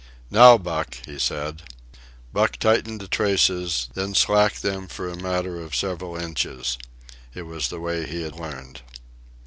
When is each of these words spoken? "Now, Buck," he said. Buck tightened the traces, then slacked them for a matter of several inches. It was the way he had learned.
"Now, 0.31 0.57
Buck," 0.57 0.95
he 1.05 1.19
said. 1.19 1.61
Buck 2.33 2.57
tightened 2.57 3.01
the 3.01 3.07
traces, 3.07 3.87
then 3.93 4.15
slacked 4.15 4.63
them 4.63 4.87
for 4.87 5.07
a 5.07 5.15
matter 5.15 5.61
of 5.61 5.75
several 5.75 6.17
inches. 6.17 6.79
It 7.35 7.43
was 7.43 7.67
the 7.67 7.79
way 7.79 8.07
he 8.07 8.23
had 8.23 8.39
learned. 8.39 8.81